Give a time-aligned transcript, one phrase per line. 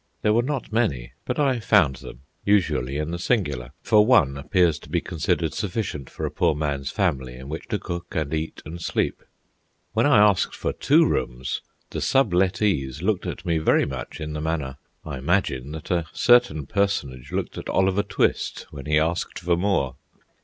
[0.23, 4.79] There were not many, but I found them, usually in the singular, for one appears
[4.79, 8.63] to be considered sufficient for a poor man's family in which to cook and eat
[8.65, 9.21] and sleep.
[9.93, 11.61] When I asked for two rooms,
[11.91, 16.65] the sublettees looked at me very much in the manner, I imagine, that a certain
[16.65, 19.97] personage looked at Oliver Twist when he asked for more.